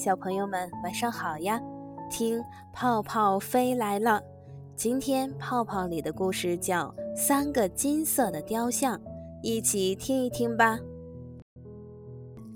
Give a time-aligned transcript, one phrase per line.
[0.00, 1.60] 小朋友们晚上好呀！
[2.08, 4.18] 听泡泡飞来了。
[4.74, 6.84] 今天泡泡里的故事叫
[7.14, 8.96] 《三个金色的雕像》，
[9.42, 10.78] 一起听一听吧。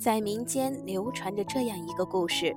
[0.01, 2.57] 在民间流传着这样一个故事：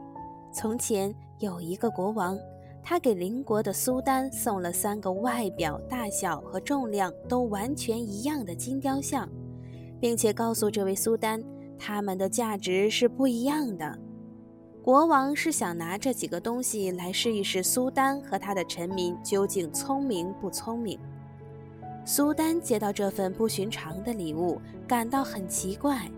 [0.53, 2.39] 从前有一个国王，
[2.81, 9.27] 他给邻国的苏丹送了三个外表、大小和重量都完全一样的金雕像，
[9.99, 11.43] 并且告诉这位苏丹，
[11.77, 13.99] 它们的价值是不一样的。
[14.87, 20.97] 国王是想拿这几个东西来试一试苏丹和他的臣民究竟聪明不聪明。
[22.05, 26.09] 苏丹接到这份不寻常的礼物，感到很奇怪。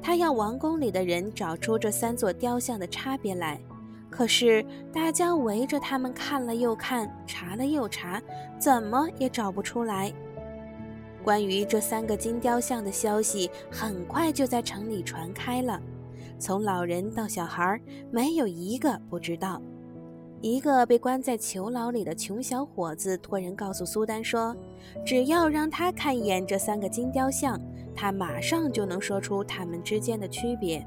[0.00, 3.60] 他要王宫里的人找出这三座雕像的差别来，
[4.08, 8.18] 可是大家围着他们看了又看，查了又查，
[8.58, 10.10] 怎么也找不出来。
[11.22, 15.78] 关于这三个金雕像的消息很快就在城里传开了。
[16.40, 17.78] 从老人到小孩，
[18.10, 19.60] 没有一个不知道。
[20.40, 24.56] 一个被关在囚牢里的穷小伙子托人告诉苏丹说
[25.04, 27.60] ：“只要让他看一眼这三个金雕像，
[27.94, 30.82] 他马上就能说出他们之间的区别。”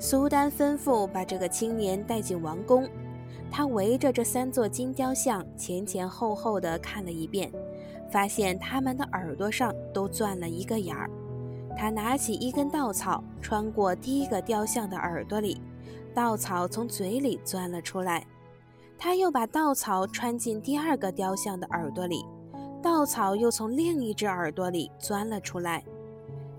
[0.00, 2.88] 苏丹吩咐把这个青年带进王宫，
[3.50, 7.52] 他围着这三座金雕像前前后后的看了一遍，
[8.10, 11.10] 发现他们的耳朵上都钻了一个眼儿。
[11.80, 15.58] 他拿起一根稻草，穿过第一个雕像的耳朵里，
[16.12, 18.22] 稻草从嘴里钻了出来。
[18.98, 22.22] 他又把稻草穿进第二个雕像的耳朵里，
[22.82, 25.82] 稻草又从另一只耳朵里钻了出来。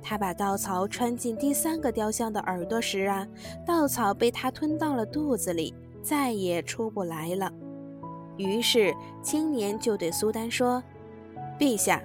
[0.02, 3.28] 他把稻草穿进第三个雕像的耳朵时啊，
[3.64, 7.54] 稻草被他吞到了肚子里，再也出不来了。
[8.38, 8.92] 于是
[9.22, 10.82] 青年就对苏丹说
[11.62, 12.02] ：“陛下，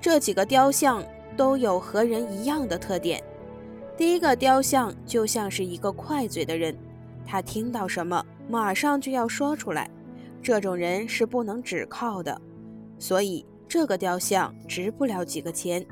[0.00, 1.00] 这几个雕像。”
[1.36, 3.22] 都有和人一样的特点。
[3.96, 6.76] 第一个雕像就像是一个快嘴的人，
[7.24, 9.90] 他听到什么马上就要说出来，
[10.42, 12.40] 这种人是不能只靠的，
[12.98, 15.84] 所以这个雕像值不了几个钱。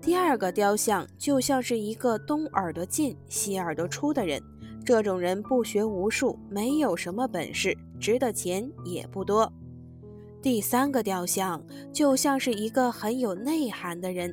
[0.00, 4.40] 第二个雕像就像是一个东耳朵进西耳朵出的人，
[4.84, 9.52] 这种人不学无术，没有什么本事，值的钱也不多。
[10.40, 11.60] 第三个雕像
[11.92, 14.32] 就像是一个很有内涵的人。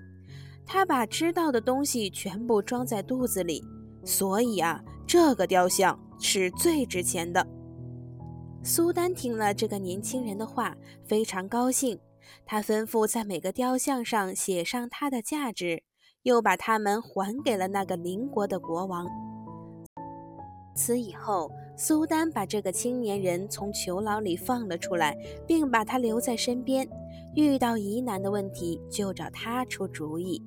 [0.66, 3.64] 他把知道的东西全部装在肚子里，
[4.04, 7.46] 所以啊，这个雕像是最值钱的。
[8.64, 12.00] 苏丹听了这个年轻人的话，非常高兴。
[12.46, 15.84] 他吩咐在每个雕像上写上它的价值，
[16.22, 19.06] 又把它们还给了那个邻国的国王。
[20.76, 26.88] 此以后，苏丹把这个青年人从囚牢里放了出来，并把他留在身边，
[27.36, 30.42] 遇到疑难的问题就找他出主意。